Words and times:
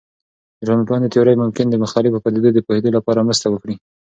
د 0.57 0.59
ټولنپوهنې 0.67 1.11
تیورۍ 1.13 1.35
ممکن 1.43 1.65
د 1.69 1.75
مختلفو 1.83 2.23
پدیدو 2.23 2.49
د 2.53 2.59
پوهیدو 2.67 2.89
لپاره 2.97 3.25
مرسته 3.27 3.47
وکړي. 3.49 3.75